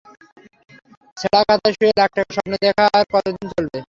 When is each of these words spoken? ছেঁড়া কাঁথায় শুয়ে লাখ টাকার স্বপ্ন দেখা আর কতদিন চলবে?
ছেঁড়া 1.17 1.41
কাঁথায় 1.47 1.73
শুয়ে 1.75 1.91
লাখ 1.91 2.09
টাকার 2.09 2.33
স্বপ্ন 2.35 2.53
দেখা 2.63 2.83
আর 2.97 3.03
কতদিন 3.13 3.45
চলবে? 3.53 3.77